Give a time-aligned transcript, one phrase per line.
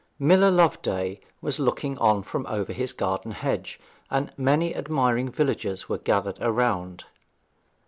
[0.17, 5.99] Miller Loveday was looking on from over his garden hedge, and many admiring villagers were
[5.99, 7.03] gathered around.